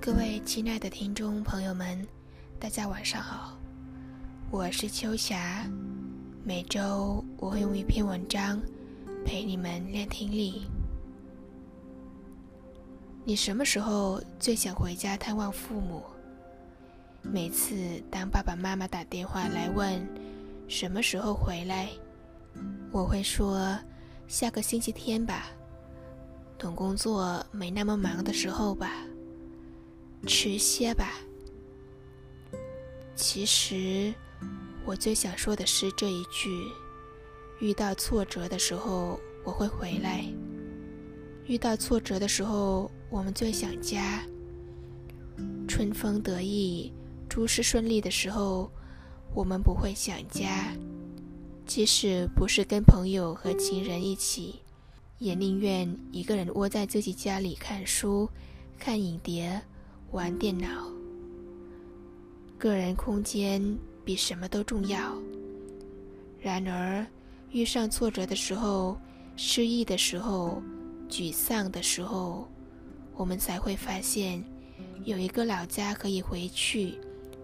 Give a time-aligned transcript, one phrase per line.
[0.00, 2.06] 各位亲爱的听众朋友们，
[2.58, 3.58] 大家晚上好，
[4.48, 5.68] 我是秋霞。
[6.44, 8.60] 每周我会用一篇文章
[9.26, 10.66] 陪你们练听力。
[13.24, 16.02] 你什么时候最想回家探望父母？
[17.20, 20.00] 每次当爸爸妈妈打电话来问
[20.68, 21.88] 什么时候回来，
[22.92, 23.76] 我会说
[24.28, 25.48] 下个星期天吧，
[26.56, 28.92] 等工作没那么忙的时候吧。
[30.26, 31.14] 迟些吧。
[33.14, 34.12] 其实，
[34.84, 36.50] 我最想说的是这一句：
[37.60, 40.24] 遇到挫折的时候，我会回来。
[41.46, 44.22] 遇到挫折的时候，我们最想家。
[45.66, 46.92] 春风得意、
[47.28, 48.70] 诸事顺利的时候，
[49.34, 50.72] 我们不会想家。
[51.66, 54.60] 即使不是跟朋友和情人一起，
[55.18, 58.28] 也宁愿一个人窝在自己家里看书、
[58.78, 59.60] 看影碟。
[60.10, 60.90] 玩电脑，
[62.56, 63.62] 个人空间
[64.06, 65.12] 比什么都重要。
[66.40, 67.06] 然而，
[67.50, 68.98] 遇上挫折的时候、
[69.36, 70.62] 失意的时候、
[71.10, 72.48] 沮丧的时候，
[73.16, 74.42] 我们才会发现，
[75.04, 76.98] 有一个老家可以回去，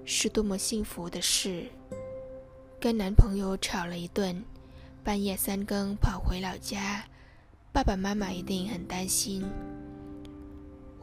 [0.07, 1.67] 是多么幸福的事。
[2.81, 4.43] 跟男朋友吵了一顿，
[5.03, 7.05] 半夜三更跑回老家，
[7.73, 9.45] 爸爸妈妈一定很担心。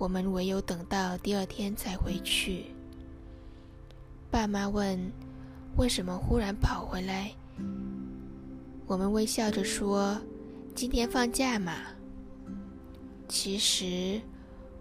[0.01, 2.65] 我们唯有等到第二天才回去。
[4.31, 4.99] 爸妈问
[5.77, 7.31] ：“为什么忽然跑回来？”
[8.87, 10.19] 我们微笑着说
[10.73, 11.73] ：“今天放假嘛。”
[13.29, 14.19] 其实，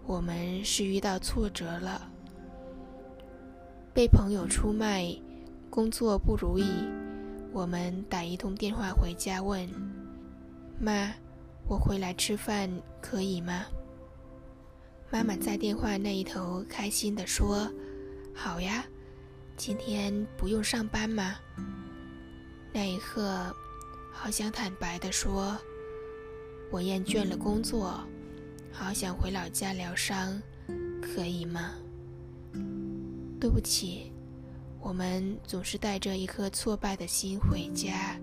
[0.07, 2.09] 我们是遇到挫折了，
[3.93, 5.15] 被朋友出卖，
[5.69, 6.65] 工作不如意。
[7.53, 9.69] 我们打一通电话回家问
[10.81, 11.13] ：“妈，
[11.67, 12.67] 我回来吃饭
[12.99, 13.65] 可以吗？”
[15.11, 17.69] 妈妈在电话那一头开心地说
[18.33, 18.85] ：“好呀，
[19.57, 21.35] 今天不用上班吗？”
[22.71, 23.53] 那一刻，
[24.09, 25.57] 好想坦白地说
[26.71, 28.01] ：“我厌倦了工作，
[28.71, 30.41] 好想回老家疗伤，
[31.01, 31.71] 可以吗？”
[33.37, 34.13] 对不起，
[34.79, 38.17] 我们总是带着一颗挫败的心回家。